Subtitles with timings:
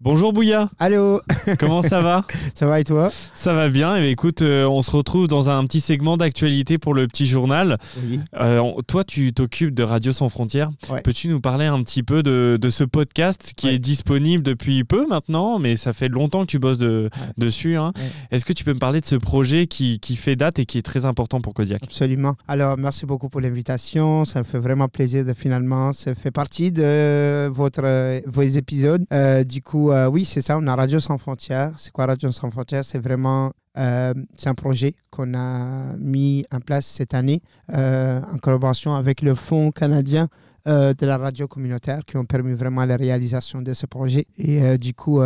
[0.00, 1.20] Bonjour Bouya, Allô,
[1.58, 2.24] comment ça va?
[2.54, 3.10] Ça va et toi?
[3.34, 6.94] Ça va bien, et écoute, euh, on se retrouve dans un petit segment d'actualité pour
[6.94, 7.78] le petit journal.
[8.06, 8.20] Oui.
[8.40, 10.70] Euh, toi, tu t'occupes de Radio Sans Frontières.
[10.88, 11.02] Ouais.
[11.02, 13.74] Peux-tu nous parler un petit peu de, de ce podcast qui Ouais.
[13.74, 17.26] est disponible depuis peu maintenant, mais ça fait longtemps que tu bosses de- Ouais.
[17.36, 17.76] dessus.
[17.76, 17.92] hein.
[18.30, 20.78] Est-ce que tu peux me parler de ce projet qui, qui fait date et qui
[20.78, 21.82] est très important pour Kodiak?
[21.82, 22.36] Absolument.
[22.46, 24.24] Alors, merci beaucoup pour l'invitation.
[24.24, 29.04] Ça me fait vraiment plaisir de finalement, ça fait partie de votre, euh, vos épisodes.
[29.12, 31.72] Euh, du coup, euh, oui, c'est ça, on a Radio Sans Frontières.
[31.78, 32.84] C'est quoi Radio Sans Frontières?
[32.84, 37.42] C'est vraiment, euh, un projet qu'on a mis en place cette année
[37.72, 40.28] euh, en collaboration avec le Fonds canadien
[40.66, 44.26] de la radio communautaire qui ont permis vraiment la réalisation de ce projet.
[44.36, 45.22] Et du coup,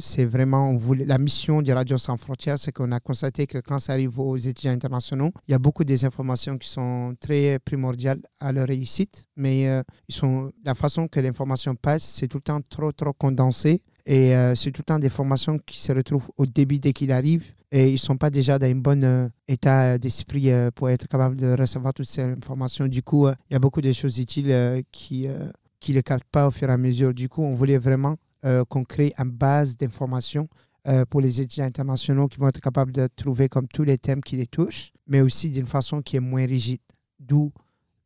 [0.00, 3.94] c'est vraiment, la mission de Radio Sans Frontières, c'est qu'on a constaté que quand ça
[3.94, 8.52] arrive aux étudiants internationaux, il y a beaucoup des informations qui sont très primordiales à
[8.52, 9.62] leur réussite, mais
[10.10, 13.82] ils sont, la façon que l'information passe, c'est tout le temps trop, trop condensé.
[14.06, 17.12] Et euh, c'est tout le temps des formations qui se retrouvent au début dès qu'il
[17.12, 20.90] arrive et ils ne sont pas déjà dans un bon euh, état d'esprit euh, pour
[20.90, 22.86] être capable de recevoir toutes ces informations.
[22.88, 25.50] Du coup, il y a beaucoup de choses utiles qui ne
[25.80, 27.12] qui les captent pas au fur et à mesure.
[27.12, 28.16] Du coup, on voulait vraiment
[28.68, 30.48] qu'on crée une base d'informations
[31.10, 34.36] pour les étudiants internationaux qui vont être capables de trouver comme tous les thèmes qui
[34.36, 36.80] les touchent, mais aussi d'une façon qui est moins rigide.
[37.18, 37.52] D'où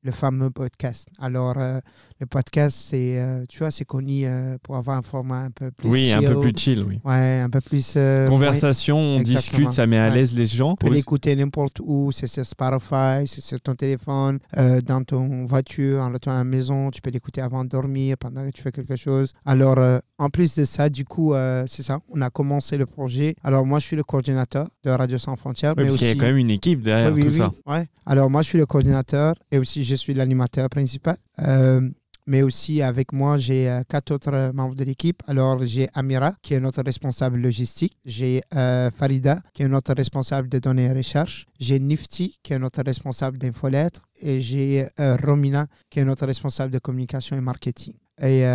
[0.07, 1.09] le fameux podcast.
[1.19, 1.81] Alors, euh,
[2.21, 5.71] le podcast, c'est, euh, tu vois, c'est connu euh, pour avoir un format un peu
[5.73, 6.41] plus Oui, un peu chill.
[6.41, 7.01] plus chill, oui.
[7.05, 7.95] Ouais, un peu plus...
[8.29, 9.59] Conversation, on Exactement.
[9.59, 10.15] discute, ça met à Ouais.
[10.15, 10.77] l'aise les gens.
[10.77, 14.39] tu peux l'écouter n'importe où, c'est sur Spotify, c'est sur ton téléphone,
[14.87, 18.47] dans ton voiture, en retournant à la maison, tu peux l'écouter avant de dormir, pendant
[18.47, 19.33] que tu fais quelque chose.
[19.45, 19.77] Alors,
[20.19, 21.34] en plus de ça, du coup,
[21.67, 23.34] c'est ça, on a commencé le projet.
[23.43, 26.12] Alors, moi, je suis le coordinateur de Radio Sans Frontières, mais parce qu'il y a
[26.12, 26.21] aussi...
[26.21, 27.39] quand même une équipe derrière Oui, oui, tout oui.
[27.39, 27.53] ça.
[27.67, 27.87] Ouais.
[28.07, 31.16] Alors, moi, je suis le coordinateur et aussi je suis l'animateur principal.
[31.41, 31.89] Euh,
[32.28, 35.22] mais aussi avec moi, j'ai euh, quatre autres membres de l'équipe.
[35.28, 37.97] Alors, j'ai Amira, qui est notre responsable logistique.
[38.05, 41.47] J'ai euh, Farida, qui est notre responsable de données et recherche.
[41.61, 44.03] J'ai Nifty, qui est notre responsable d'infolettre.
[44.21, 47.94] Et j'ai Romina, qui est notre responsable de communication et marketing.
[48.22, 48.47] Et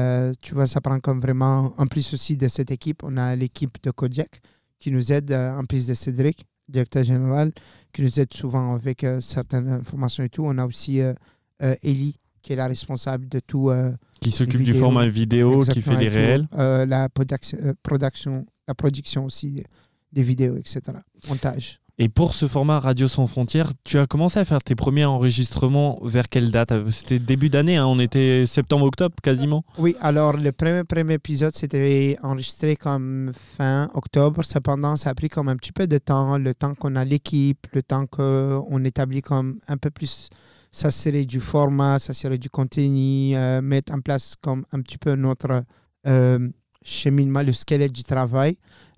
[0.41, 3.77] tu vois, ça prend comme vraiment, en plus aussi de cette équipe, on a l'équipe
[3.83, 4.41] de Kodiak
[4.79, 7.51] qui nous aide, en plus de Cédric, directeur général,
[7.91, 10.43] qui nous aide souvent avec euh, certaines informations et tout.
[10.45, 11.13] On a aussi euh,
[11.61, 13.69] euh, Ellie, qui est la responsable de tout.
[13.69, 13.91] euh,
[14.21, 16.47] Qui s'occupe du format vidéo, qui fait les réels.
[16.53, 19.65] Euh, la production, production, la production aussi des,
[20.13, 20.81] des vidéos, etc.
[21.27, 21.80] Montage.
[22.03, 25.99] Et pour ce format Radio Sans Frontières, tu as commencé à faire tes premiers enregistrements
[26.01, 26.73] vers quelle date?
[26.89, 29.63] C'était début d'année, hein, on était septembre-octobre quasiment.
[29.77, 34.43] Oui, alors le premier, premier épisode, c'était enregistré comme fin octobre.
[34.43, 37.67] Cependant, ça a pris comme un petit peu de temps, le temps qu'on a l'équipe,
[37.71, 40.29] le temps qu'on établit comme un peu plus,
[40.71, 44.97] ça serait du format, ça serait du contenu, euh, mettre en place comme un petit
[44.97, 45.63] peu notre
[46.07, 46.49] euh,
[46.83, 48.57] cheminement, le squelette du travail.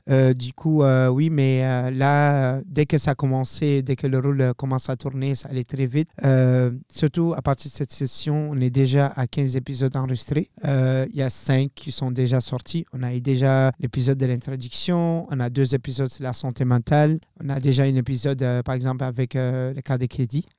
[0.09, 4.08] Euh, du coup, euh, oui, mais euh, là, dès que ça a commencé, dès que
[4.08, 6.09] le rôle commence à tourner, ça allait très vite.
[6.91, 10.50] Surtout à partir de cette session, on est déjà à 15 épisodes enregistrés.
[10.63, 12.86] Il y a 5 qui sont déjà sortis.
[12.94, 17.19] On a eu déjà l'épisode de l'introduction, on a deux épisodes sur la santé mentale,
[17.44, 20.08] on a déjà un épisode, par exemple, avec le cas de.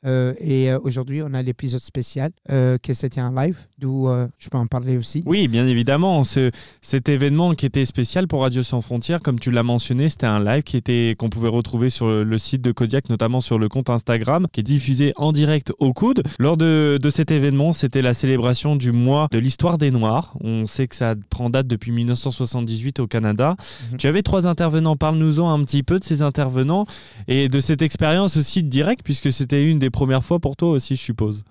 [0.06, 4.66] Euh, et aujourd'hui, on a l'épisode spécial, que c'était en live, d'où je peux en
[4.66, 5.22] parler aussi.
[5.26, 6.24] Oui, bien évidemment.
[6.24, 6.50] Ce,
[6.82, 10.42] cet événement qui était spécial pour Radio Sans Frontières, comme tu l'as mentionné, c'était un
[10.42, 13.90] live qui était qu'on pouvait retrouver sur le, site de Kodiak, notamment sur le compte
[13.90, 16.22] Instagram, qui est diffusé en direct au coude.
[16.38, 20.36] Lors de, de cet événement, c'était la célébration du mois de l'histoire des Noirs.
[20.40, 23.56] On sait que ça prend date depuis 1978 au Canada.
[23.92, 23.98] Mhm.
[23.98, 24.96] Tu avais trois intervenants.
[24.96, 26.86] Parle-nous-en un petit peu de ces intervenants
[27.28, 30.70] et de cette expérience aussi de direct, puisque c'était une des premières fois pour toi
[30.70, 31.44] aussi, je suppose.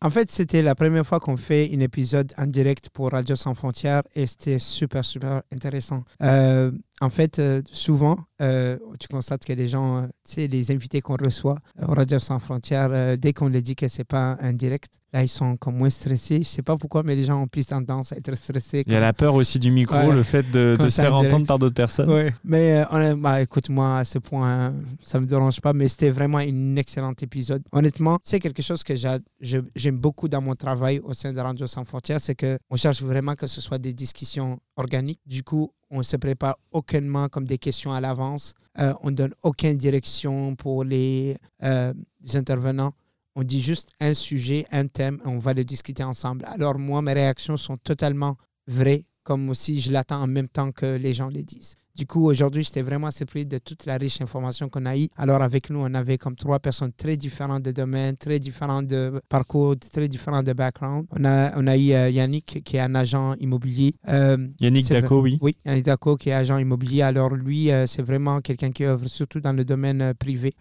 [0.00, 3.54] En fait, c'était la première fois qu'on fait un épisode en direct pour Radio Sans
[3.54, 6.04] Frontières et c'était super, super intéressant.
[6.22, 6.70] Euh,
[7.02, 11.00] en fait, euh, souvent, euh, tu constates que les gens, euh, tu sais, les invités
[11.00, 15.00] qu'on reçoit au Radio Sans Frontières, dès qu'on leur dit que c'est pas un direct,
[15.12, 16.38] là, ils sont comme moins stressés.
[16.42, 18.84] Je sais pas pourquoi, mais les gens ont plus tendance à être stressés.
[18.86, 20.14] Il y a la peur aussi du micro, Ouais.
[20.14, 21.32] le fait de, se faire direct.
[21.32, 22.10] entendre par d'autres personnes.
[22.10, 22.32] Ouais.
[22.44, 26.38] Mais euh, bah, écoute, moi, à ce point, ça me dérange pas, mais c'était vraiment
[26.38, 27.62] un excellent épisode.
[27.72, 31.84] Honnêtement, c'est quelque chose que j'aime beaucoup dans mon travail au sein de Radio Sans
[31.84, 35.20] Frontières, c'est qu'on cherche vraiment que ce soit des discussions organiques.
[35.26, 38.54] Du coup, on ne se prépare aucunement comme des questions à l'avance.
[38.78, 41.92] Euh, on ne donne aucune direction pour les, euh,
[42.22, 42.92] les intervenants.
[43.36, 46.44] On dit juste un sujet, un thème, et on va le discuter ensemble.
[46.46, 48.36] Alors moi, mes réactions sont totalement
[48.66, 51.76] vraies, comme aussi je l'attends en même temps que les gens les disent.
[52.00, 55.08] Du coup, aujourd'hui, j'étais vraiment surpris de toute la riche information qu'on a eue.
[55.18, 59.20] Alors, avec nous, on avait comme trois personnes très différentes de domaines, très différentes de
[59.28, 61.04] parcours, très différentes de background.
[61.10, 63.96] On a, on a eu euh, Yannick, qui est un agent immobilier.
[64.08, 65.36] Euh, Yannick Daco, oui.
[65.42, 67.02] Oui, Yannick Daco, qui est agent immobilier.
[67.02, 70.54] Alors, lui, euh, c'est vraiment quelqu'un qui œuvre surtout dans le domaine privé.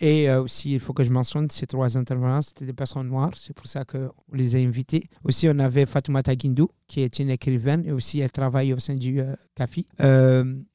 [0.00, 3.32] et aussi, il faut que je mentionne, ces trois intervenants, c'était des personnes noires.
[3.36, 5.04] C'est pour ça qu'on les a invités.
[5.22, 8.96] Aussi, on avait Fatoumata Guindou, qui est une écrivaine et aussi elle travaille au sein
[8.96, 9.18] du
[9.54, 9.86] CAFI.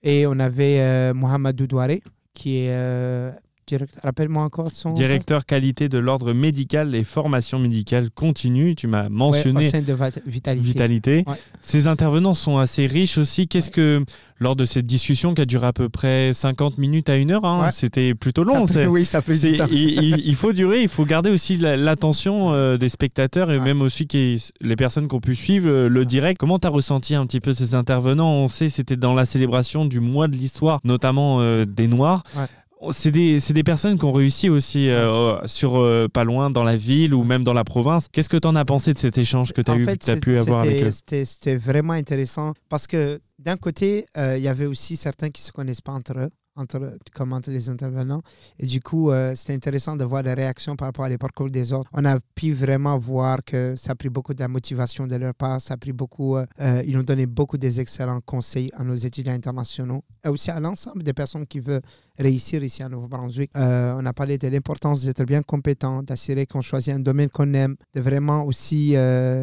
[0.01, 1.99] et on avait Mohamed Douare,
[2.33, 3.31] qui est
[4.03, 4.93] Rappelle-moi encore son.
[4.93, 8.75] Directeur qualité de l'ordre médical et formation médicale continue.
[8.75, 9.69] Tu m'as mentionné.
[9.71, 10.67] Ouais, de Vitalité.
[10.67, 11.25] Vitalité.
[11.61, 13.47] Ces intervenants sont assez riches aussi.
[13.47, 14.03] Qu'est-ce que,
[14.39, 17.45] lors de cette discussion qui a duré à peu près 50 minutes à une heure,
[17.45, 18.63] hein, c'était plutôt long.
[18.87, 23.51] oui, ça peut il, il, faut durer, il faut garder aussi l'attention euh, des spectateurs
[23.51, 24.07] et même aussi
[24.61, 26.39] les personnes qui ont pu suivre euh, le direct.
[26.39, 28.31] Comment tu as ressenti un petit peu ces intervenants?
[28.31, 32.23] On sait c'était dans la célébration du mois de l'histoire, notamment euh, des Noirs.
[32.79, 36.63] Oh, c'est des, des, personnes qui ont réussi aussi euh, sur euh, pas loin dans
[36.63, 38.07] la ville ou même dans la province.
[38.11, 40.37] Qu'est-ce que tu en as pensé de cet échange que tu as, eu, as pu
[40.37, 40.91] avoir avec eux?
[40.91, 45.45] C'était vraiment intéressant parce que d'un côté, euh, il y avait aussi certains qui ne
[45.45, 48.21] se connaissent pas entre eux entre, comme les intervenants.
[48.59, 51.49] Et du coup, euh, c'était intéressant de voir les réactions par rapport à les parcours
[51.49, 51.89] des autres.
[51.93, 55.33] On a pu vraiment voir que ça a pris beaucoup de la motivation de leur
[55.33, 55.61] part.
[55.61, 56.35] Ça a pris beaucoup.
[56.35, 60.51] Euh, euh, ils ont donné beaucoup des excellents conseils à nos étudiants internationaux et aussi
[60.51, 61.81] à l'ensemble des personnes qui veulent
[62.17, 63.51] réussir ici à Nouveau-Brunswick.
[63.53, 67.75] on a parlé de l'importance d'être bien compétent, d'assurer qu'on choisit un domaine qu'on aime,
[67.93, 68.95] de vraiment aussi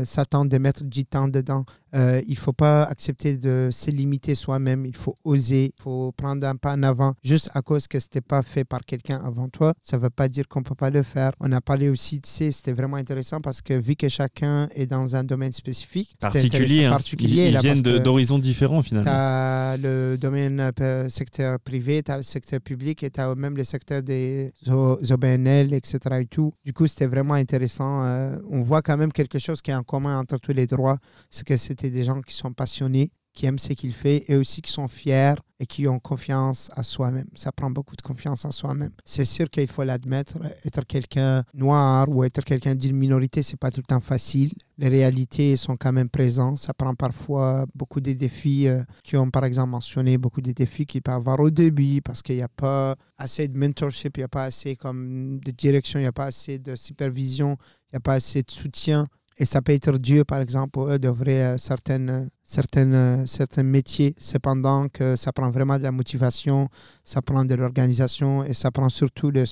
[0.04, 1.64] s'attendre de mettre du temps dedans.
[1.92, 4.86] il ne faut pas accepter de se limiter soi-même.
[4.86, 5.72] Il faut oser.
[5.78, 8.84] Il faut prendre un pas en avant juste à cause que c'était pas fait par
[8.84, 9.74] quelqu'un avant toi.
[9.82, 11.32] Ça veut pas dire qu'on peut pas le faire.
[11.40, 14.86] On a parlé aussi, tu sais, c'était vraiment intéressant parce que vu que chacun est
[14.86, 16.90] dans un domaine spécifique, particulier, hein.
[16.90, 19.10] particulier ils, viennent d'horizons différents finalement.
[19.10, 23.34] Tu as le domaine euh, secteur privé, tu as le secteur public et tu as
[23.34, 25.98] même le secteur des OBNL, etc.
[26.20, 26.52] Et tout.
[26.64, 28.04] Du coup, c'était vraiment intéressant.
[28.04, 30.98] Euh, on voit quand même quelque chose qui est en commun entre tous les droits,
[31.30, 34.62] c'est que c'était des gens qui sont passionnés, qui aiment ce qu'ils font et aussi
[34.62, 37.26] qui sont fiers et qui ont confiance à soi-même.
[37.34, 38.92] Ça prend beaucoup de confiance en soi-même.
[39.04, 43.70] C'est sûr qu'il faut l'admettre, être quelqu'un noir ou être quelqu'un d'une minorité, c'est pas
[43.70, 44.52] tout le temps facile.
[44.78, 46.58] Les réalités sont quand même présentes.
[46.58, 50.86] Ça prend parfois beaucoup de défis euh, qui ont par exemple mentionné beaucoup de défis
[50.86, 54.24] qu'il peut avoir au début parce qu'il n'y a pas assez de mentorship, il n'y
[54.24, 57.56] a pas assez comme de direction, il n'y a pas assez de supervision,
[57.86, 59.06] il n'y a pas assez de soutien.
[59.36, 64.14] Et ça peut être Dieu, par exemple, eux d'ouvrir certaines certaines, certains métiers.
[64.18, 66.68] Cependant que ça prend vraiment de la motivation,
[67.02, 69.44] ça prend de l'organisation et ça prend surtout le,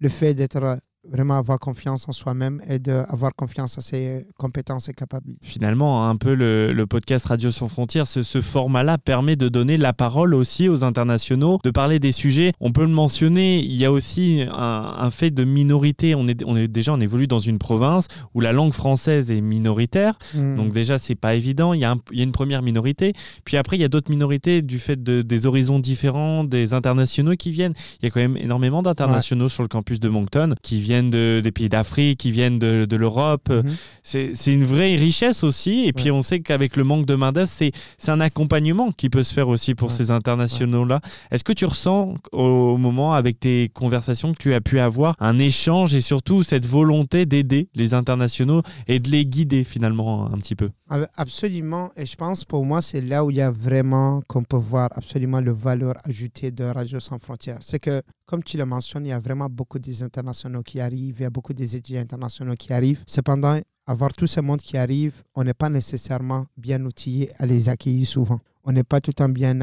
[0.00, 4.92] le fait d'être vraiment avoir confiance en soi-même et d'avoir confiance à ses compétences et
[4.94, 5.36] capacités.
[5.42, 9.92] Finalement, un peu le, podcast Radio Sans Frontières, ce, ce format-là permet de donner la
[9.92, 12.52] parole aussi aux internationaux, de parler des sujets.
[12.60, 16.14] On peut le mentionner, il y a aussi un, fait de minorité.
[16.14, 19.40] On est, on est déjà, on évolue dans une province où la langue française est
[19.40, 20.18] minoritaire.
[20.34, 20.56] Hmm.
[20.56, 21.72] Donc déjà, c'est pas évident.
[21.72, 23.12] Il y, a il y, a une première minorité.
[23.44, 27.34] Puis après, il y a d'autres minorités du fait de, des horizons différents, des internationaux
[27.36, 27.74] qui viennent.
[28.00, 31.10] Il y a quand même énormément d'internationaux sur le campus de Moncton qui viennent viennent
[31.10, 33.48] de, des pays d'Afrique, qui viennent de, de l'Europe.
[33.48, 33.74] Mhm.
[34.02, 35.84] C'est une vraie richesse aussi.
[35.86, 37.72] Et puis on sait qu'avec le manque de main-d'œuvre, c'est
[38.08, 41.00] un accompagnement qui peut se faire aussi pour ces internationaux-là.
[41.30, 45.38] Est-ce que tu ressens au, moment, avec tes conversations, que tu as pu avoir un
[45.38, 50.54] échange et surtout cette volonté d'aider les internationaux et de les guider finalement un petit
[50.54, 50.70] peu?
[51.16, 51.90] Absolument.
[51.96, 54.90] Et je pense pour moi, c'est là où il y a vraiment qu'on peut voir
[54.92, 57.60] absolument le valeur ajoutée de Radio Sans Frontières.
[57.62, 61.16] C'est que comme tu le mentionnes, il y a vraiment beaucoup des internationaux qui arrivent,
[61.18, 63.02] il y a beaucoup des étudiants internationaux qui arrivent.
[63.06, 67.70] Cependant, avoir tout ce monde qui arrive, on n'est pas nécessairement bien outillé à les
[67.70, 68.40] accueillir souvent.
[68.64, 69.58] On n'est pas tout le temps bien,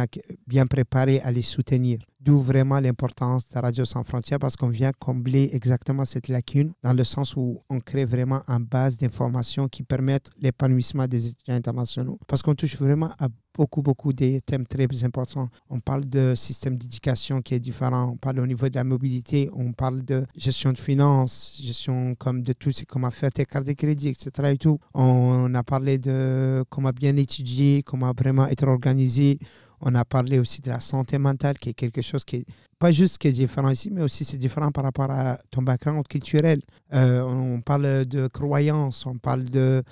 [0.47, 1.99] bien préparé à les soutenir.
[2.21, 6.91] D'où vraiment l'importance de Radio Sans Frontières parce qu'on vient combler exactement cette lacune dans
[6.91, 12.19] le sens où on crée vraiment une base d'informations qui permettent l'épanouissement des étudiants internationaux.
[12.27, 15.49] Parce qu'on touche vraiment à beaucoup, beaucoup des thèmes très importants.
[15.69, 19.49] On parle de système d'éducation qui est différent, on parle au niveau de la mobilité,
[19.53, 23.65] on parle de gestion de finances, gestion comme de tout, c'est comment faire tes cartes
[23.65, 24.29] de crédit, etc.
[24.51, 24.77] Et tout.
[24.93, 29.39] On a parlé de comment bien étudier, comment vraiment être organisé.
[29.81, 32.45] On a parlé aussi de la santé mentale, qui est quelque chose qui est
[32.79, 36.07] pas juste qui est différent ici, mais aussi c'est différent par rapport à ton background
[36.07, 36.61] culturel.
[36.93, 39.83] Euh, on parle de croyances, on parle de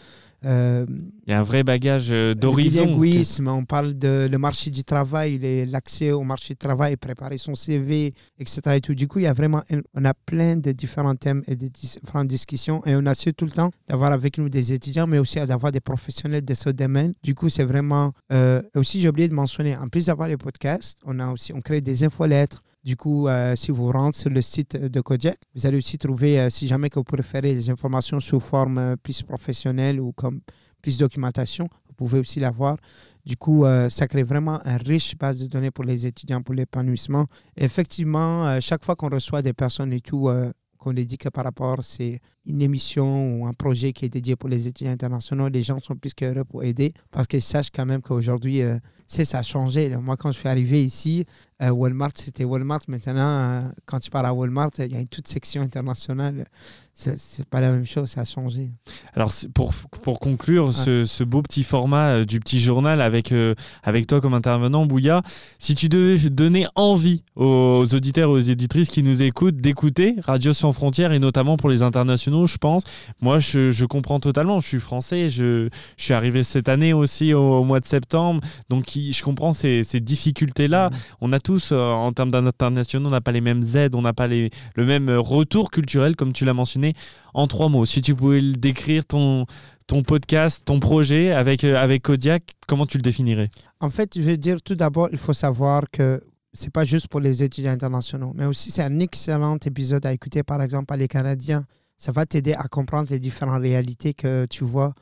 [0.46, 0.86] Euh,
[1.26, 3.00] il y a un vrai bagage euh, d'horizon.
[3.48, 8.14] On parle de le marché du travail, l'accès au marché du travail, préparer son CV,
[8.40, 8.62] etc.
[8.76, 8.94] Et tout.
[8.94, 9.62] Du coup, il y a vraiment,
[9.94, 13.46] on a plein de différents thèmes et de différentes discussions et on a su tout
[13.46, 17.14] le temps d'avoir avec nous des étudiants, mais aussi d'avoir des professionnels de ce domaine.
[17.24, 18.14] Du coup, c'est vraiment.
[18.32, 21.62] Euh, aussi, j'ai oublié de mentionner, en plus d'avoir les podcasts, on a aussi, on
[21.62, 22.64] crée des infolettres.
[22.88, 26.50] Du coup, euh, si vous rentrez sur le site de Kodiak, vous allez aussi trouver,
[26.50, 30.40] si jamais que vous préférez des informations sous forme plus professionnelle ou comme
[30.82, 32.78] plus documentation, vous pouvez aussi l'avoir.
[33.26, 36.56] Du coup, euh, ça crée vraiment une riche base de données pour les étudiants, pour
[36.56, 37.26] l'épanouissement.
[37.58, 41.28] Effectivement, euh, chaque fois qu'on reçoit des personnes et tout, euh, qu'on les dit que
[41.28, 45.50] par rapport, c'est une émission ou un projet qui est dédié pour les étudiants internationaux,
[45.50, 48.62] les gens sont plus qu'heureux pour aider parce qu'ils sachent quand même qu'aujourd'hui,
[49.08, 49.90] c'est ça a changé.
[49.98, 51.26] Moi, quand je suis arrivé ici,
[51.60, 52.82] Walmart, c'était Walmart.
[52.88, 56.46] Maintenant, quand tu pars à Walmart, il y a une toute section internationale
[57.16, 58.72] c'est pas la même chose, ça a changé.
[59.14, 63.54] Alors pour, pour conclure ce, ce, beau petit format euh, du petit journal avec, euh,
[63.84, 65.22] avec toi comme intervenant, Bouya,
[65.60, 70.54] si tu devais donner envie aux, auditeurs et aux éditrices qui nous écoutent d'écouter Radio
[70.54, 72.84] Sans Frontières et notamment pour les internationaux, je pense,
[73.22, 77.32] moi je, je comprends totalement, je suis français, je, je, suis arrivé cette année aussi
[77.34, 80.90] au, mois de septembre, donc je comprends ces, ces difficultés-là.
[81.22, 81.40] On a
[81.72, 85.10] euh, en termes d'internationaux, on n'a pas les mêmes aides, on n'a pas le même
[85.10, 86.94] retour culturel comme tu l'as mentionné
[87.34, 87.86] en trois mots.
[87.86, 89.46] Si tu pouvais le décrire ton,
[89.88, 93.50] ton podcast, ton projet avec, euh, avec Kodiak, comment tu le définirais?
[93.80, 96.22] En fait, je veux dire tout d'abord, il faut savoir que
[96.54, 100.44] c'est pas juste pour les étudiants internationaux, mais aussi c'est un excellent épisode à écouter,
[100.44, 101.66] par exemple, par les Canadiens.
[101.98, 104.94] Ça va t'aider à comprendre les différentes réalités que tu vois.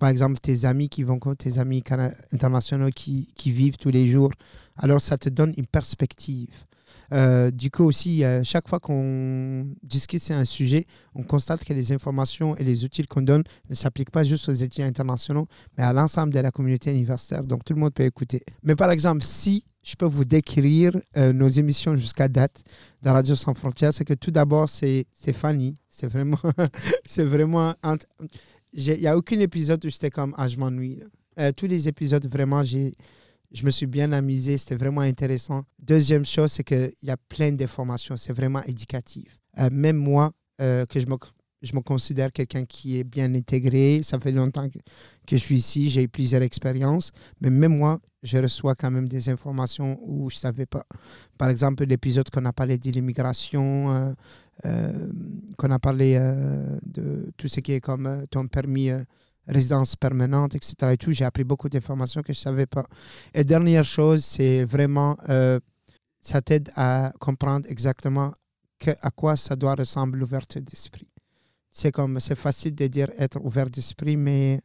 [0.00, 1.82] Par exemple, tes amis qui vont, tes amis
[2.32, 4.30] internationaux qui, qui vivent tous les jours.
[4.76, 6.48] Alors, ça te donne une perspective.
[7.12, 11.72] Euh, du coup aussi, euh, chaque fois qu'on discute sur un sujet, on constate que
[11.72, 15.46] les informations et les outils qu'on donne ne s'appliquent pas juste aux étudiants internationaux,
[15.76, 17.44] mais à l'ensemble de la communauté universitaire.
[17.44, 18.40] Donc tout le monde peut écouter.
[18.62, 22.64] Mais par exemple, si je peux vous décrire euh, nos émissions jusqu'à date
[23.02, 25.74] de Radio Sans Frontières, c'est que tout d'abord, c'est Fanny.
[25.90, 26.38] C'est vraiment...
[27.06, 27.74] c'est vraiment...
[28.74, 31.00] Il n'y a aucun épisode où j'étais comme «Ah, je m'ennuie».
[31.56, 32.94] tous les épisodes, vraiment, j'ai
[33.54, 35.62] je me suis bien amusé, c'était vraiment intéressant.
[35.78, 39.38] Deuxième chose, c'est qu'il y a plein d'informations, c'est vraiment éducatif.
[39.58, 41.16] Euh, même moi, euh, que je me,
[41.62, 45.56] je me considère quelqu'un qui est bien intégré, ça fait longtemps que, que je suis
[45.56, 50.28] ici, j'ai eu plusieurs expériences, mais même moi, je reçois quand même des informations où
[50.30, 50.84] je ne savais pas.
[51.38, 54.12] Par exemple, l'épisode qu'on a parlé de l'immigration, euh,
[54.62, 56.18] qu'on a parlé
[56.86, 58.90] de tout ce qui est comme ton permis
[59.46, 60.74] résidence permanente, etc.
[60.92, 62.86] Et tout, j'ai appris beaucoup d'informations que je ne savais pas.
[63.32, 65.60] Et dernière chose, c'est vraiment, euh,
[66.20, 68.32] ça t'aide à comprendre exactement
[69.00, 71.08] à quoi ça doit ressembler l'ouverture d'esprit.
[71.70, 74.60] C'est comme, c'est facile de dire être ouvert d'esprit, mais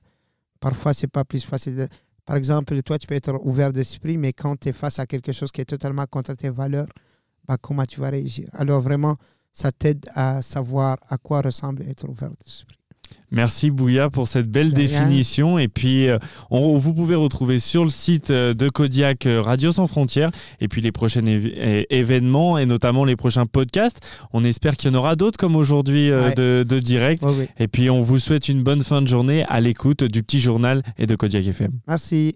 [0.60, 1.88] parfois, c'est pas plus facile.
[2.26, 5.32] Par exemple, toi, tu peux être ouvert d'esprit, mais quand tu es face à quelque
[5.32, 6.88] chose qui est totalement contre tes valeurs,
[7.48, 8.48] bah, comment tu vas réagir?
[8.54, 9.18] Alors vraiment,
[9.60, 12.76] ça t'aide à savoir à quoi ressemble être ouvert d'esprit.
[13.32, 15.60] Merci Bouya pour cette belle définition.
[15.60, 16.18] Et puis, euh,
[16.50, 20.82] vous pouvez retrouver sur le site euh, de Kodiak euh, Radio Sans Frontières et puis
[20.82, 24.00] les prochains événements et notamment les prochains podcasts.
[24.34, 27.24] On espère qu'il y en aura d'autres comme aujourd'hui de, direct.
[27.60, 30.84] Et puis, on vous souhaite une bonne fin de journée à l'écoute du petit journal
[30.98, 31.72] et de Kodiak FM.
[31.88, 32.36] Merci.